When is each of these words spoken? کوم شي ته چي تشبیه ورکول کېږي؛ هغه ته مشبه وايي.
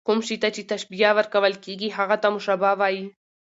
کوم 0.07 0.19
شي 0.27 0.35
ته 0.43 0.49
چي 0.55 0.63
تشبیه 0.73 1.09
ورکول 1.17 1.53
کېږي؛ 1.63 1.89
هغه 1.97 2.15
ته 2.21 2.27
مشبه 2.35 2.71
وايي. 2.79 3.03